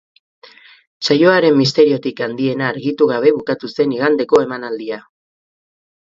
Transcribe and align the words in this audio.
Saioaren 1.07 1.57
misteriorik 1.57 2.23
handiena 2.27 2.69
argitu 2.73 3.07
gabe 3.11 3.33
bukatu 3.35 3.69
zen 3.75 3.93
igandeko 3.99 4.41
emanaldia. 4.47 4.99